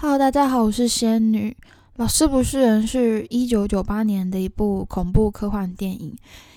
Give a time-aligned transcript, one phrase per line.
[0.00, 1.56] Hello，大家好，我是仙女。
[1.96, 6.16] 老师不是人是一九九八年的一部恐怖科幻电影。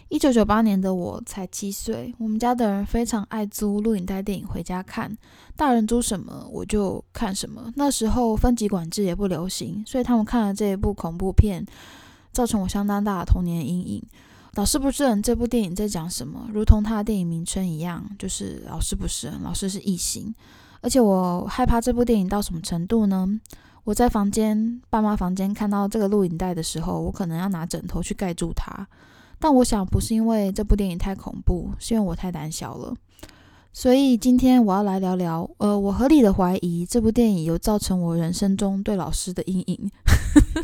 [0.10, 5.18] 一九九八年的我才七岁，我们家的人非常爱租录影带电影回家看，
[5.56, 7.74] 大人租什么我就看什么。
[7.76, 11.66] 那时候分级管制也不流行，所以他们看了这一部恐怖片，
[12.32, 14.04] 造成我相当大的童年阴影。
[14.54, 16.48] 老师不是人这部电影在讲什么？
[16.54, 20.32] 如同它的电影名称一样，就是老师不是人，老师是异形。
[20.82, 23.40] 而且我害怕这部电影到什么程度呢？
[23.84, 28.88] 我在房间爸妈房间看到这个录影带的时候，我可能要拿枕头去盖住它。
[29.40, 32.94] 但我想不是因为这部电影太恐怖，是因为我太胆小了。
[33.74, 39.90] 所以今天我要来聊聊，呃，我合理的怀疑这部电影有造成我人生中对老师的阴影。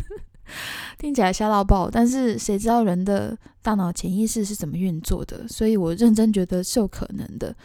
[0.99, 5.47] 听起来吓到爆，但是谁知道人的大脑潜意识是怎么运作的？
[5.47, 7.55] 所以我认真觉得是有可能的。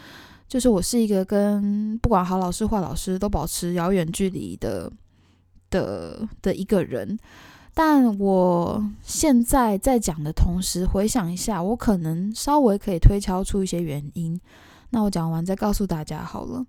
[0.53, 4.93] 就是我是一个跟不管好老师坏老师都保持遥远距离的
[5.71, 7.19] 的的一个人，
[7.73, 14.39] 但我现在在讲的同时，回想一下，我可能稍微可以推敲出一些原因。
[14.91, 16.63] 那我讲完再告诉大家好了。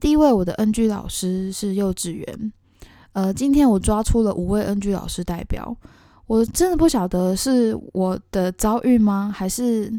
[0.00, 2.52] 第一位我的 NG 老师是幼稚园，
[3.12, 5.76] 呃，今天我抓出了五位 NG 老师代表，
[6.26, 9.92] 我真的不晓得是我的遭遇吗，还是？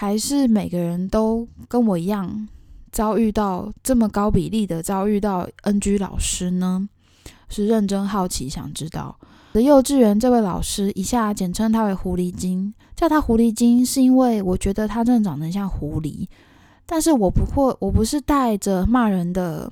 [0.00, 2.48] 还是每个人都跟我一样
[2.90, 6.88] 遭遇到这么高比例的遭遇到 NG 老师呢？
[7.50, 9.14] 是认真好奇想知道。
[9.52, 16.26] 的幼稚园这位老师，以下简称他为狐狸精，叫他狐狸精是因为我觉得他真的长得像狐狸，
[16.86, 19.70] 但是我不会，我不是带着骂人的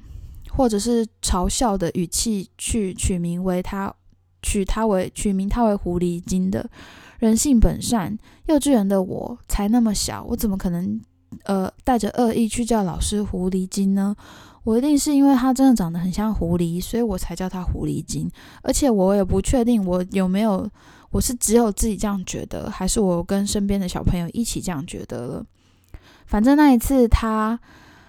[0.50, 3.94] 或者是嘲笑的语气去取名为他，
[4.42, 6.68] 取他为取名他为狐狸精的。
[7.18, 8.16] 人性本善，
[8.46, 11.00] 幼稚园的我才那么小，我怎么可能
[11.44, 14.14] 呃带着恶意去叫老师狐狸精呢？
[14.64, 18.30] 我一定是因为他真的长得很像狐狸，所以我才叫他狐狸精。
[18.62, 20.68] 而且我也不确定我有没有，
[21.10, 25.44] 我是只有自己这样觉得，还是我跟身边的小朋友一起这样觉得了。
[26.26, 27.58] 反正那一次他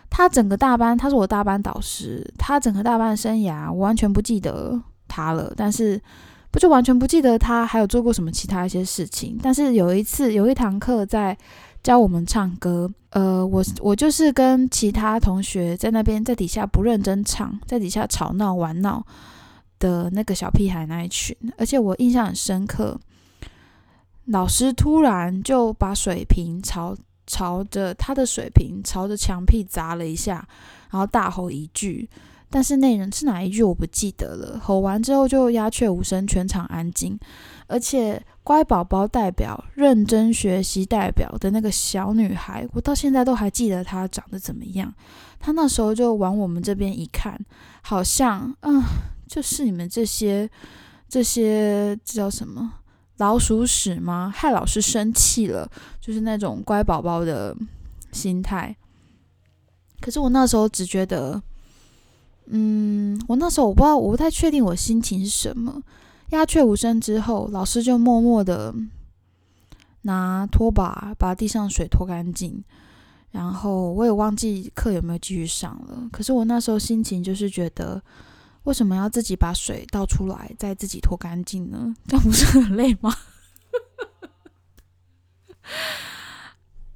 [0.09, 5.99] 他整个大班，他是我大班导师，他整个大班生涯我完全不记得他了，但是。
[6.51, 11.37] 不就完全不记得他还有做过什么其他一些事情，但是有一次有一堂课在
[11.83, 19.05] 教我们唱歌，呃，我我就是跟其他同学在那边在底下不认真唱，在底下吵闹玩闹
[19.77, 22.99] 的那个小屁孩那一群，而且我印象很深刻，
[24.25, 30.47] 老师突然就把水瓶朝朝着他的水瓶朝着墙壁砸了一下，
[30.89, 32.09] 然后大吼一句。
[32.51, 34.59] 但是那人是哪一句我不记得了。
[34.59, 37.19] 吼完之后就鸦雀无声，全场安静。
[37.67, 44.91] 而且乖宝宝代表、认真学习代表的那个小女孩，我到现在都还记得她长得怎么样。
[45.39, 47.39] 她那时候就往我们这边一看，
[47.83, 48.81] 好像嗯，
[49.27, 50.49] 就是你们这些
[51.07, 52.73] 这些这叫什么
[53.17, 54.33] 老鼠屎吗？
[54.35, 55.69] 害老师生气了，
[56.01, 57.55] 就是那种乖宝宝的
[58.11, 58.75] 心态。
[60.01, 61.39] 可是我那时候只觉得。
[62.51, 65.81] 嗯，我那时候我不知道，我不太确定我心情是什么。
[66.29, 68.73] 鸦雀无声之后，老师就默默的
[70.01, 72.63] 拿拖把把地上水拖干净。
[73.31, 76.09] 然后我也忘记课有没有继续上了。
[76.11, 78.01] 可是我那时候心情就是觉得，
[78.63, 81.93] 为什么要自己把水倒出来，再自己拖干净呢？
[82.07, 83.13] 这样不是很累吗？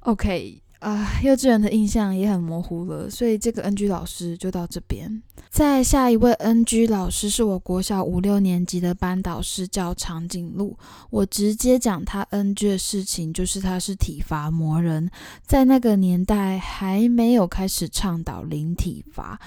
[0.00, 0.63] OK。
[0.84, 5.22] 啊，幼稚园的印象也很模糊了，所以这个 NG 老师就到这边。
[5.48, 10.76] 再下一位 NG 老师是我国小五六年级的班导师，叫长颈鹿。
[11.08, 15.10] 我直接讲他 NG 的事情，就是他是体罚魔人，
[15.46, 19.40] 在那个年代还没有开始倡导零体罚，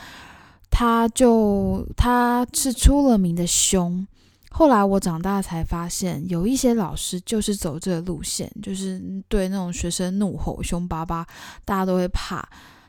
[0.72, 4.08] 他就他是出了名的凶。
[4.50, 11.28] 后来我长大才发现，有一些老师就是走这个路线，就是对那种学生怒吼、凶巴巴，
[11.64, 12.48] 大家都会怕，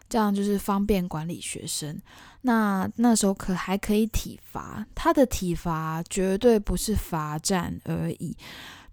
[0.08, 2.00] 这样就是方便管理学生。
[2.42, 8.34] 那那时候可还可以体罚，他的体罚绝对不是罚站而已，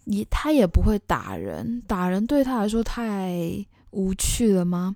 [0.05, 4.95] 也他也不会打人，打人对他来说太无趣了吗？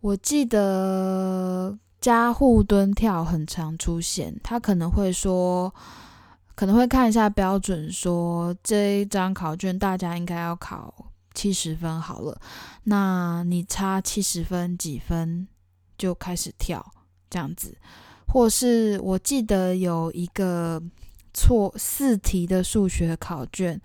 [0.00, 5.72] 我记得加护蹲跳很常出现，他可能会说。
[6.54, 10.94] 可能会看一下标准，说这一张考卷大家应该要考
[11.34, 12.38] 七十分好了，
[12.84, 15.48] 那你差七十分几分
[15.96, 16.84] 就开始跳
[17.30, 17.76] 这样子，
[18.28, 20.82] 或是我记得有一个
[21.32, 23.80] 错四题的数学考卷，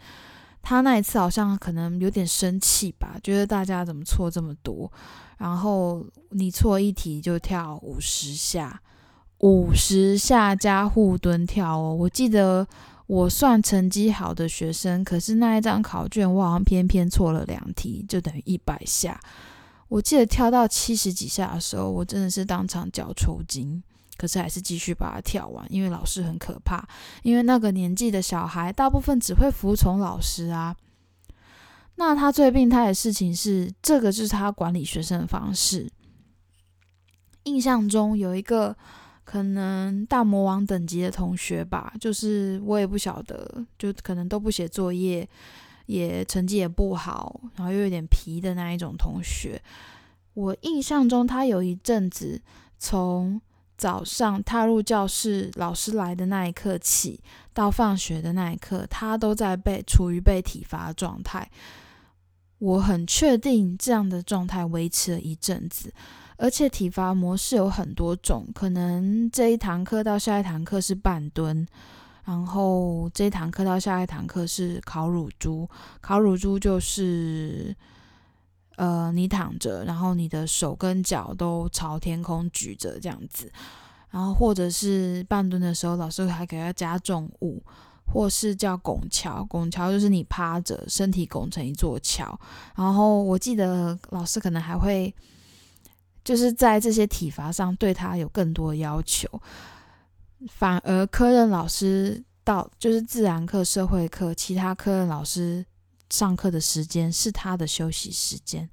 [0.61, 4.91] 他那一次好像可能有点生气吧，觉得大家怎么错这么多，
[5.37, 8.81] 然后你错一题就跳五十下。
[9.39, 11.93] 五十下加护蹲跳哦。
[11.93, 12.67] 我记得
[13.05, 19.19] 我算成绩好的学生，可是那一张考卷我好像偏偏错了两题，就等于一百下。
[19.89, 23.81] 我记得跳到七十几下的时候，我真的是当场脚抽筋，
[24.17, 26.85] 可是还是继续把它跳完，因为老师很可怕，
[27.23, 30.75] 因为那个年纪的小孩大部分只会服从老师啊。
[31.95, 35.89] 那他最病态的事情是，这个就是他管理学生的方式。
[37.43, 38.75] 印象中有一个
[39.27, 45.27] 可能大魔王等级的同学吧，就是我也不晓得，就可能都不写作业。
[45.88, 49.62] 也成绩也不好，然后又有点皮的那一种同学。
[50.33, 52.41] 我印象中，他有一阵子
[52.77, 53.39] 从
[53.77, 57.21] 早上踏入教室，老师来的那一刻起，
[57.53, 61.50] 到放学的那一刻，他都在被处于被体罚状态。
[62.59, 65.94] 我很确定这样的状态维持了一阵子，
[66.37, 71.67] 而且体罚模式有很多种，可能这一堂课到下一堂课是半蹲。
[72.23, 75.65] 然后这一堂课到下一堂课是烤乳猪，
[76.01, 77.73] 烤乳猪就是，
[78.75, 83.49] 呃，你躺着，然后你的手跟脚都朝天空举着这样子，
[84.09, 87.63] 然后或者是半蹲的时候，老师还给他加重物，
[88.05, 92.37] 或是叫拱桥，拱桥就是你趴着，身体拱成一座桥。
[92.75, 95.15] 然后我记得老师可能还会，
[96.27, 99.25] 就是在这些体罚上对他有更多要求。
[100.50, 105.65] 反而科任老师到就是自然课、社会课，其他科任老师
[106.09, 108.69] 上课的时间是他的休息时间。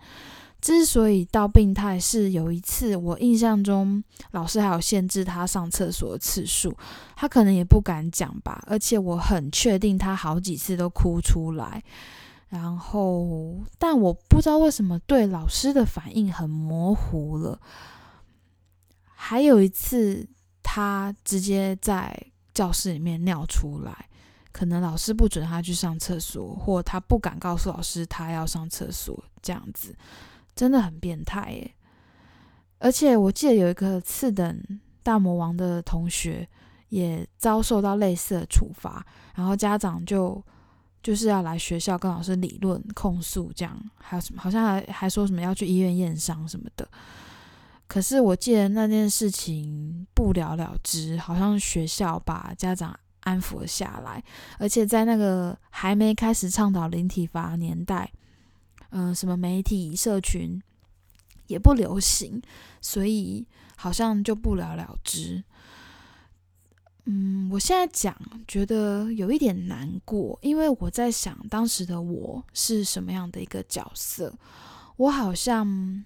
[0.60, 4.02] 之所以到病态，是有一次我印象中
[4.32, 6.76] 老师还有限制他上厕所的次数，
[7.14, 8.64] 他可能也不敢讲吧。
[8.66, 11.80] 而且我很确定他好几次都哭出来。
[12.54, 17.60] 然后，但我不知道为什么对老师的反应很模糊了。
[19.04, 20.28] 还有一次。
[20.66, 22.18] 他直接在
[22.54, 24.08] 教室里面尿出来，
[24.50, 29.94] 可能老师不准他去上厕所，或他不敢告诉老师他要上厕所，这样子
[30.56, 31.74] 真的很变态耶！
[32.78, 34.58] 而且我记得有一个次等
[35.02, 36.48] 大魔王的同学
[36.88, 40.42] 也遭受到类似的处罚，然后家长就
[41.04, 44.40] 就是要来学校跟老师理论控诉，这样还有什么？
[44.40, 46.88] 好像还还说什么要去医院验伤什么的。
[47.86, 54.24] 可是我记得那件事情不了了之，好像学校把家长安抚了下来，
[54.58, 58.10] 而且在那个还没开始倡导零体罚年代，
[58.88, 60.58] 嗯，什么媒体社群
[61.48, 62.40] 也不流行，
[62.80, 63.46] 所以
[63.76, 65.44] 好像就不了了之。
[67.06, 68.16] 嗯，我现在讲
[68.46, 74.34] 觉得有一点难过，因为我在想当时的我是什么样的一个角色，
[74.96, 76.04] 我好像。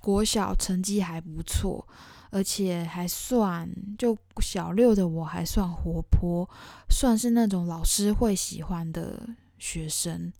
[0.00, 1.86] 国小成绩还不错，
[2.30, 6.48] 而且还算就小六的我还算活泼，
[6.90, 10.32] 算是那种老师会喜欢的学生。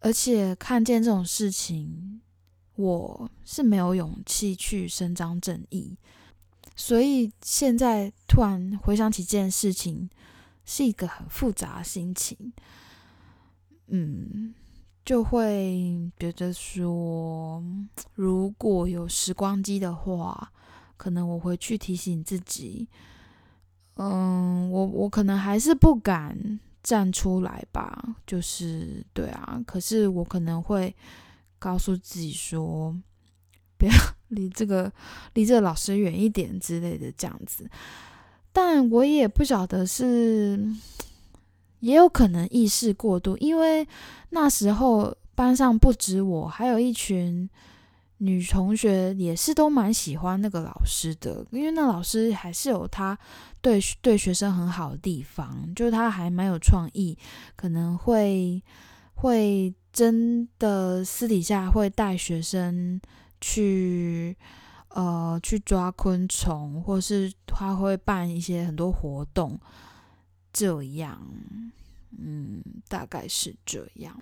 [0.00, 2.20] 而且看见这种事情，
[2.74, 5.96] 我是没有勇气去伸张正义，
[6.80, 10.08] 所以现在突然回想起这件事情，
[10.64, 12.52] 是一个很复杂的心情。
[13.88, 14.54] 嗯。
[15.02, 17.60] 就会觉得说，
[18.14, 20.52] 如果有时光机的话，
[20.96, 22.86] 可能我会去提醒自己，
[23.96, 30.94] 嗯，我我可能还是不敢站出来吧，就是对啊，可是我可能会
[31.58, 32.94] 告诉自己说，
[33.80, 33.92] 不要
[34.28, 34.92] 离这个
[35.32, 37.66] 离这个老师远一点之类的这样子，
[38.52, 40.60] 但我也不晓得是。
[41.80, 43.88] 也有可能意识过度，因为
[44.28, 47.48] 那时候班上不止我，还有一群
[48.18, 53.18] 女同学也是都蛮喜欢那个老师的，因为那老师还是有他
[53.62, 57.16] 对对学生很好的地方，就是他还蛮有创意，
[57.56, 58.62] 可能会
[59.14, 63.00] 会真的私底下会带学生
[63.40, 64.36] 去
[64.88, 69.58] 呃去抓昆虫，或是他会办一些很多活动。
[70.52, 71.20] 这样，
[72.18, 74.20] 嗯，大概是这样。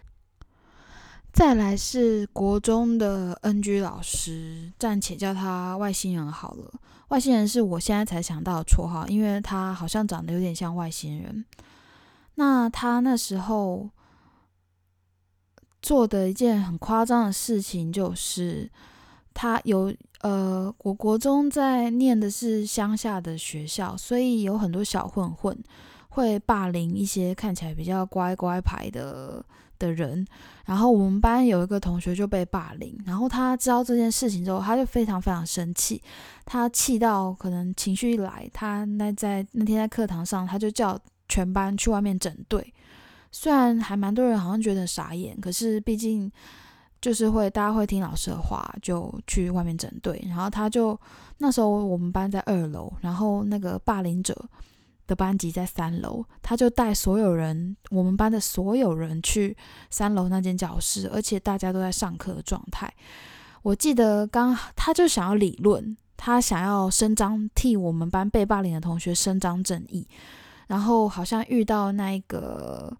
[1.33, 6.73] 再来是国中的 NG 老师，暂且叫他外星人好了。
[7.09, 11.45] 外星人是我现在才想到的绰号，因为他好像长得有点像外星人。
[12.35, 13.89] 那他那时候
[15.81, 18.71] 做的一件很夸张的事情，就是
[19.41, 25.57] 他有呃，我国中在念的是乡下的学校，所以有很多小混混。
[26.09, 29.45] 会霸凌一些看起来比较乖乖牌的
[29.79, 30.27] 的人。
[30.65, 36.03] 然后我们班有一个同学就被霸凌，然后他知道这件事情之后，他就非常非常生气，
[36.45, 42.75] 他气到可能情绪一来，他那在那天在课堂上，他就叫全班去外面整队。
[43.31, 46.33] 虽然还蛮多人好像觉得傻眼，可是毕竟
[47.01, 50.23] 就是会大家会听老师的话，就去外面整队。
[50.27, 50.99] 然后他就
[51.39, 54.49] 那时候我们班在二楼，然后那个霸凌者。
[55.09, 59.57] 的班级在三楼，他就带所有人，我们班的所有人去
[59.89, 62.93] 三楼那间教室，而且大家都在上课的状态。
[63.63, 70.07] 我记得刚他就想要理论，他想要伸张替我们班被霸凌的同学伸张正义，
[70.67, 72.95] 然后好像遇到那个。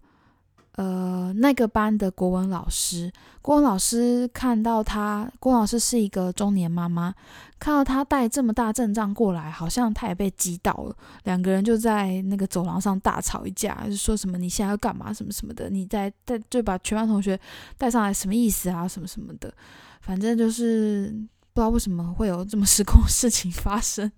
[0.79, 7.13] 呃，那个班的国文老师，国文老师看到他，国文老师是一个中年妈妈，
[7.59, 10.95] 看到他带这么大阵仗过来，好像他也被击倒了。
[11.25, 17.37] 两个人就在那个走廊上大吵一架，就说什么你现在要干嘛，什么什么的，你在带就把全班同学
[17.77, 19.53] 带上来，什么意思啊，什么什么的，
[19.99, 21.09] 反正就是
[21.53, 24.09] 不知道为什么会有这么失控的事情发生。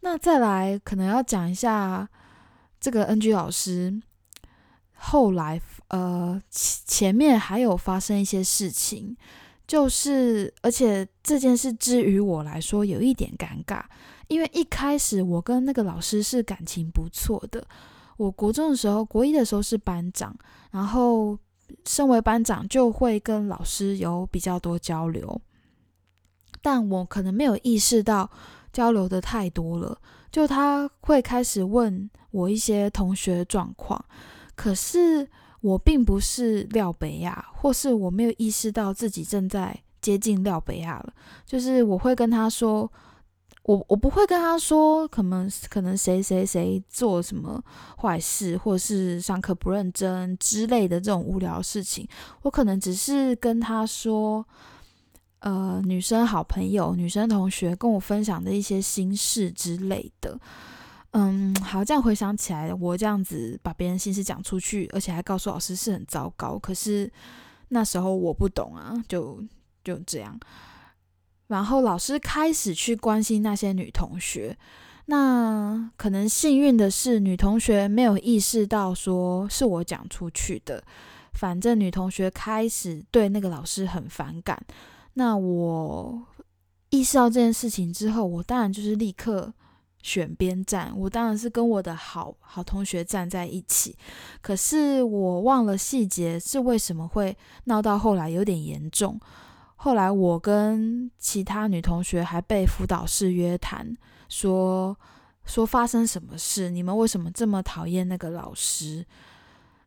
[0.00, 2.08] 那再来，可能要讲一下
[2.80, 4.00] 这个 NG 老师。
[5.00, 9.16] 后来，呃，前面还有发生一些事情，
[9.66, 13.82] 就是而且这件事之于我来说有一点尴尬，
[14.26, 17.64] 因为一开始我跟那个老师是感情不错的。
[18.16, 20.36] 我国中的时候，国一的时候是班长，
[20.72, 21.38] 然后
[21.86, 25.40] 身为班长就会跟老师有比较多交流，
[26.60, 28.28] 但我可能没有意识到
[28.72, 29.96] 交流的太多了，
[30.32, 34.04] 就他会开始问我一些同学状况。
[34.58, 35.28] 可是
[35.60, 41.12] 我并不是廖北亚，或是我没有意识到自己正在接近廖北亚了。
[41.46, 42.90] 就是我会跟他说，
[43.62, 47.62] 我我不会跟他说，可能可能谁谁谁做什么
[48.02, 52.08] 坏事，或是上课不认真之类的这种无聊事情。
[52.42, 54.44] 我可能只是跟他说，
[55.38, 60.36] 呃，女生好朋友、女生同学跟我分享的一些心事之类的。
[61.12, 66.58] 嗯，好，这样回想起来，我这样子把别人心事讲出去，而且还告诉老师是很糟糕。
[66.58, 67.10] 可是
[67.68, 69.42] 那时候我不懂啊，就
[69.82, 70.38] 就这样。
[71.46, 74.54] 然后老师开始去关心那些女同学，
[75.06, 80.84] 那可能幸运的是，女同学没有意识到说是我讲出去的。
[81.32, 84.62] 反正女同学开始对那个老师很反感。
[85.14, 86.22] 那我
[86.90, 89.54] 意识到这件事情之后，我当然就是立刻。
[90.08, 93.94] 选边站，我当然是跟我的好好同学站在一起。
[94.40, 99.20] 可是我忘了细节是为什么会闹到后来有点严重。
[99.76, 103.94] 后来我跟其他女同学还被辅导室约谈，
[104.30, 104.96] 说
[105.44, 109.04] 说发生什么事，你们为什么这么讨厌那个老师？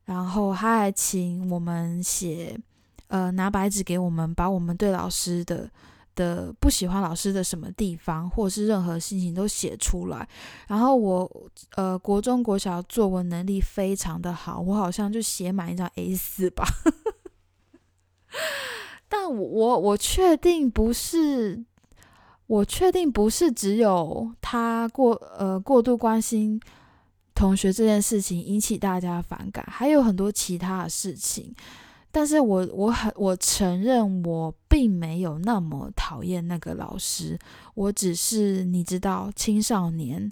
[0.05, 2.55] 然后他还请我们写，
[3.07, 5.67] 呃，拿白纸给我们，把我们对老师的。
[6.15, 10.27] 的不喜欢老师的什么地方，或是任何心情都写出来。
[10.67, 11.29] 然后我
[11.75, 16.65] 呃，国中国小作文能力非常的好，我好像就写满一张 A 四吧。
[19.09, 21.65] 但我我确定不是，
[22.47, 26.59] 我确定不是只有他过呃过度关心
[27.35, 31.53] 同学这件事情引起大家反感，还有很多其他的事情。
[32.11, 37.39] 但是我我很我承认我并没有那么讨厌那个老师，
[37.73, 40.31] 我只是你知道青少年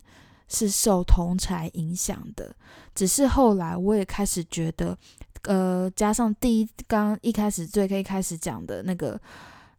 [0.50, 2.54] 是受同才影响的，
[2.94, 4.98] 只是后来我也开始觉得，
[5.44, 9.20] 呃，加上第一刚一开始最可以开始讲的那个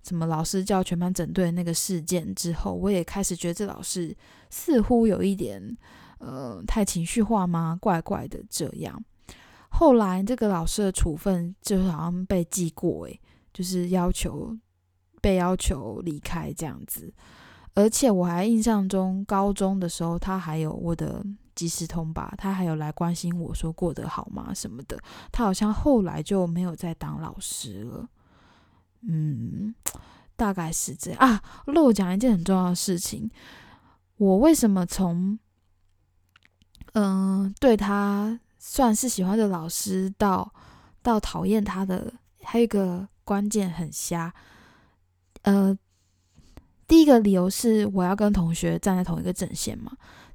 [0.03, 4.17] 什么老师叫全班整队那个事件之后，我也开始觉得这老师
[4.49, 5.77] 似乎有一点
[6.19, 7.77] 呃太情绪化吗？
[7.79, 9.05] 怪怪的这样。
[9.71, 13.21] 后来这个老师的处分就好像被记过，诶，
[13.55, 14.55] 就是要求
[15.23, 17.13] 被要求离开这样子。
[17.75, 21.25] 而且我还印象中，高中的时候他还有我的
[21.55, 24.99] 即时通吧，他还有来关心我说过得好吗什么的。
[25.31, 28.09] 他好像后来就没有再当老师了。
[29.03, 29.75] 嗯，
[30.37, 31.43] 大概是这样啊。
[31.67, 33.31] 漏讲一件很重要的事情，
[34.17, 35.39] 我为什么从
[36.93, 38.41] 嗯对他。
[38.63, 40.53] 算是喜欢的老师，到
[41.03, 42.13] 到讨厌他的，
[42.43, 44.33] 还有一个关键很瞎。
[45.43, 45.77] 呃，
[46.87, 49.93] 第一个理由是我要跟同学站在同一个阵线嘛。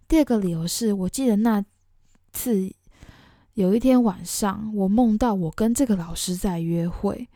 [0.07, 1.63] 第二个理由是我记得那
[2.33, 2.67] 次
[3.53, 7.29] 有一天晚上，我梦到我跟这个老师在约会，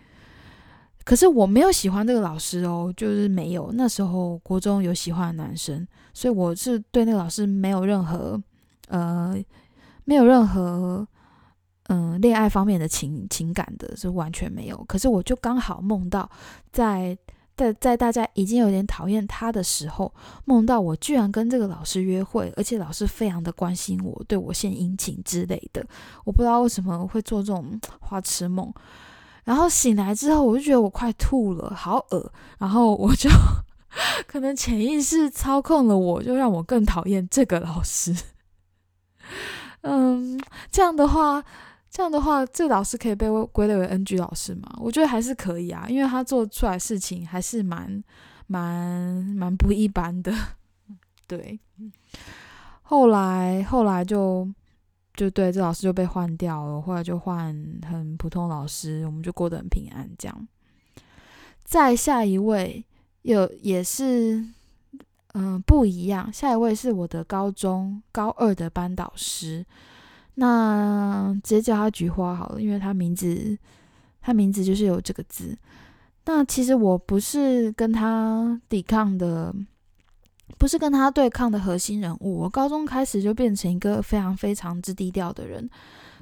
[1.03, 3.71] 可是我没有喜欢这个老师哦，就是没有。
[3.73, 8.41] 那时候国中有喜欢的男生，所以我是对那个老师没有任何
[8.87, 9.39] 呃。
[10.09, 11.07] 没有任何
[11.83, 14.85] 嗯恋爱方面的情情感的，是完全没有。
[14.85, 16.27] 可是我就刚好梦到，
[16.71, 17.15] 在
[17.55, 20.11] 在在大家已经有点讨厌他的时候，
[20.45, 25.85] 梦到我居然跟这个老师约会，而且老师非常的关心我，对我献殷勤之类的。
[26.25, 28.73] 我不知道为什么会做这种 花痴梦。
[29.43, 32.33] 然后醒来之后，我就觉得我快吐了，好恶。
[32.57, 33.29] 然后我就
[34.25, 38.15] 可能潜意识操控了我，就让我更讨厌这个老师。
[39.81, 40.39] 嗯，
[40.71, 41.43] 这样的话，
[41.89, 44.75] 这样的话，这个老师可以被归类为 NG 老师吗？
[44.79, 48.03] 我觉得还是可以啊，因为他做出来事情还是蛮
[48.47, 50.33] 蛮蛮不一般的。
[51.27, 51.59] 对，
[52.81, 54.47] 后来后来就。
[55.15, 57.53] 就对，这老师就被换掉了，后来就换
[57.85, 60.09] 很普通老师，我们就过得很平安。
[60.17, 60.47] 这样，
[61.65, 62.85] 再下一位
[63.23, 64.41] 有也是，
[65.33, 66.31] 嗯，不一样。
[66.31, 69.65] 下一位是我的高中高二的班导师，
[70.35, 73.57] 那直接叫他菊花好了，因为他名字
[74.21, 75.57] 他名字就是有这个字。
[76.25, 79.53] 那其实我不是跟他抵抗的。
[80.57, 82.39] 不是跟他对抗的核心人物。
[82.39, 85.69] 我高中开始就变成一个非常非常之低调的人。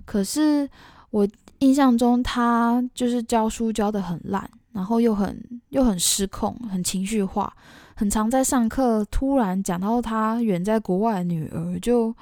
[0.06, 0.70] 可是
[1.12, 1.26] 我
[1.60, 7.52] 印象中，他就是教书教的很烂，然后又很又很失控，很情绪化，
[7.96, 12.16] 很常在上课突然讲到他远在国外的女儿，就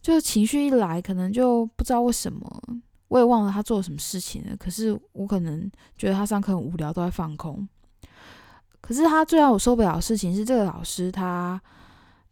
[0.00, 2.62] 就情绪一来，可能就不知道为什么，
[3.08, 4.56] 我也忘了他做了什么事情了。
[4.56, 7.68] 可是我可能觉得他上课很无聊，都在放空。
[8.80, 11.60] 可是他最让我受不了的事情是，这个老师他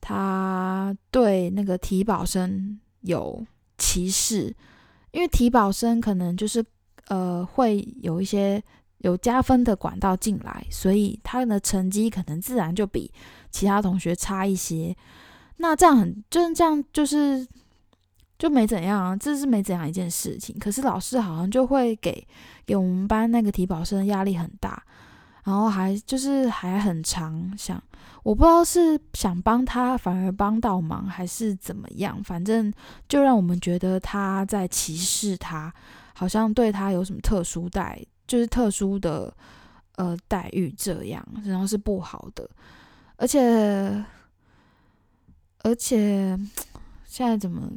[0.00, 3.44] 他对那个提保生有
[3.76, 4.54] 歧视，
[5.10, 6.64] 因为提保生可能就是
[7.08, 8.62] 呃会有一些
[8.98, 13.12] 有加分的管道进来，所以他的成绩可能自然就比
[13.50, 14.96] 其他同学差一些。
[15.56, 17.46] 那这样很就是这样就是
[18.38, 20.56] 就没怎样啊，这是没怎样一件事情。
[20.58, 22.26] 可是老师好像就会给
[22.64, 24.82] 给我们班那个提保生压力很大。
[25.44, 27.82] 然后还就是还很长，想
[28.22, 32.70] 我不知道是想帮他反而帮到忙还是怎么样，反正
[33.08, 35.72] 就让我们觉得他在歧视他，
[36.14, 39.36] 好像对他有什么特殊待遇，就是特殊的
[39.96, 42.48] 呃待遇这样，然后是不好的，
[43.16, 44.04] 而且
[45.64, 46.38] 而且
[47.04, 47.68] 现在怎么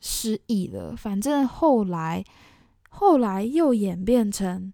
[0.00, 0.94] 失忆了？
[0.94, 2.24] 反正后来
[2.88, 4.72] 后来又演变成。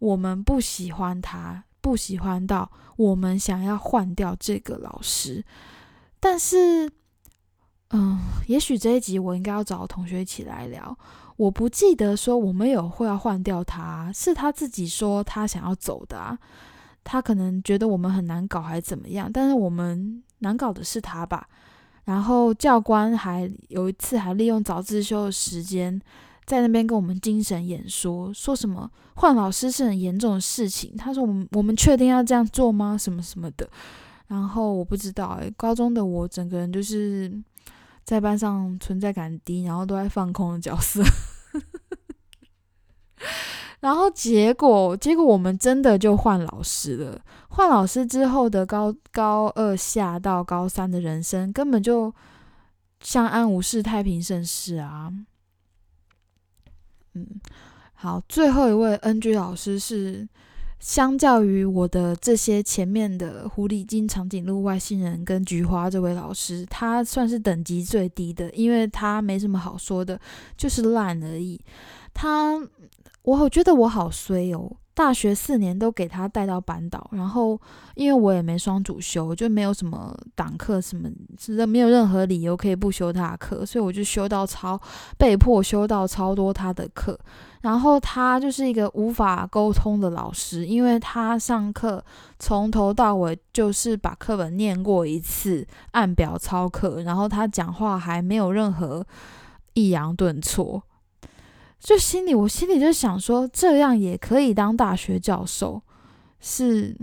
[0.00, 5.42] 我们不喜欢他，不喜欢到我们想要换掉这个老师。
[6.20, 6.92] 但是，
[7.88, 10.98] 嗯，也许这一集我应该要找同学一起来聊。
[11.36, 16.38] 我不记得说我们有会要换掉他，是他自己说他想要走的啊。
[17.02, 19.30] 他可能觉得我们很难搞，还怎么样？
[19.32, 21.46] 但是我们难搞的是他吧。
[22.04, 26.00] 然后教官还有一次还利用早自修的时间。
[26.46, 30.94] 在那边跟我们精神演说，说什么换老师是很严重的事情。
[30.94, 32.98] 他说：“我们我们确定要这样做吗？
[32.98, 33.66] 什么什么的。”
[34.28, 37.32] 然后我不知道，高中的我整个人就是
[38.04, 41.02] 在班上存在感低，然后都在放空的角色。
[43.80, 47.20] 然后结果结果我们真的就换老师了。
[47.48, 52.14] 换老师之后的高高二下到高三的人生，根本就
[53.00, 55.12] 相安无事、太平盛世啊。
[57.12, 57.26] 嗯，
[57.92, 60.26] 好，最后一位 NG 老师是，
[60.80, 70.20] 相较于我的这些前面的狐狸精、长颈鹿、外星人跟菊花这位老师，他算是等级最低的，因为他没什么好说的，
[70.56, 71.58] 就是烂而已。
[72.12, 72.60] 他，
[73.22, 74.76] 我觉得我好衰哦。
[74.94, 77.60] 大学四年都给他带到班导，然后
[77.96, 84.80] 因为我也没双主修，就没有什么党课什么，是没有任何理由可以不修他的课，所以我就修到超，
[85.18, 87.18] 被迫修到超多他的课。
[87.62, 92.04] 然后他就是一个无法沟通的老师，因为他上课
[92.38, 99.04] 从头到尾就是把课本念过一次，按表操课，然后他讲话还没有任何
[99.72, 100.82] 抑扬顿挫。
[101.84, 105.82] 就心里，我心里就想说，这样也可以当大学教授，
[106.40, 106.96] 是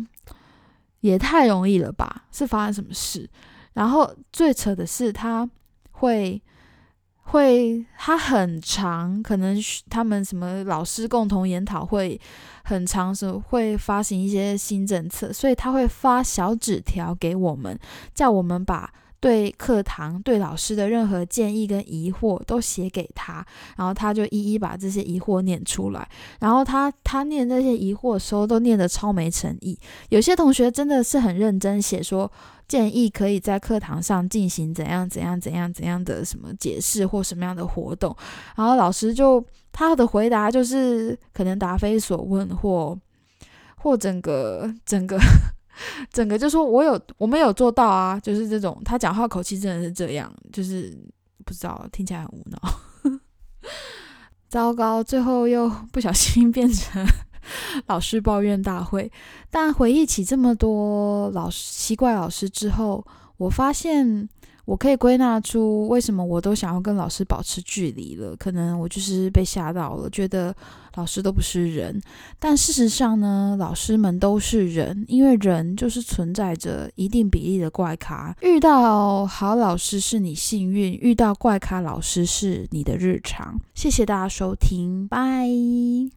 [1.01, 2.25] 也太容易了吧？
[2.31, 3.29] 是发生什么事？
[3.73, 5.47] 然后最扯的是，他
[5.91, 6.41] 会
[7.25, 9.55] 会他很长，可能
[9.87, 12.19] 他们什么老师共同研讨会
[12.63, 17.79] 很长时候会发行一些新政策，所以他会发小纸条给我们，
[18.15, 18.91] 叫我们把
[19.21, 23.45] 对课堂、对老师的任何建议跟疑惑都写给他，
[23.77, 26.05] 然后他就一一把这些疑惑念出来。
[26.41, 29.79] 然后他他念那些疑惑的时候，都念得超没诚意。
[30.10, 32.29] 有些同学真的是很认真写说。
[32.67, 38.15] 建议可以在课堂上进行怎样怎样怎样怎样的什么解释或什么样的活动，
[38.55, 42.97] 然后老师就他的回答就是可能答非所问或
[43.75, 45.19] 或整个整个
[46.12, 50.97] 整个就说我有我没有做到啊，就是这种他讲话口气真的是这样，就是
[51.45, 53.19] 不知道听起来很无脑，
[54.49, 57.05] 糟糕，最后又不小心变成。
[57.88, 59.12] 老师抱怨大会，
[59.49, 63.03] 但回忆起这么多老师奇怪老师之后，
[63.38, 64.29] 我发现
[64.71, 68.34] 我可以归纳出为什么我都想要跟老师保持距离了。
[68.38, 70.55] 可能我就是被吓到了，觉得
[70.95, 72.01] 老师都不是人。
[72.39, 78.34] 但事实上呢，老师们都是人，因为人就是存在着一定比例的怪咖。
[78.39, 83.60] 遇到好老师是你幸运，遇到怪咖老师是你的日常。
[83.73, 85.49] 谢谢大家收听，拜。